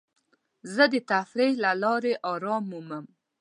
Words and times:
زه 0.73 0.83
د 0.93 0.95
تفریح 1.11 1.53
له 1.63 1.71
لارې 1.83 2.13
ارام 2.31 2.63
مومم. 2.71 3.05